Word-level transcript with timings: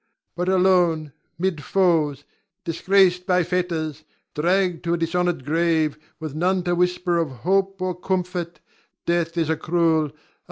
But 0.35 0.49
alone, 0.49 1.11
'mid 1.37 1.63
foes, 1.63 2.23
disgraced 2.65 3.27
by 3.27 3.43
fetters, 3.43 4.03
dragged 4.33 4.83
to 4.85 4.95
a 4.95 4.97
dishonored 4.97 5.45
grave, 5.45 5.99
with 6.19 6.33
none 6.33 6.63
to 6.63 6.73
whisper 6.73 7.19
of 7.19 7.29
hope 7.45 7.79
or 7.79 7.93
comfort, 7.93 8.61
death 9.05 9.37
is 9.37 9.47
a 9.51 9.55
cruel, 9.55 9.99
a 9.99 10.01
most 10.05 10.11
bitter 10.13 10.17
foe. 10.17 10.23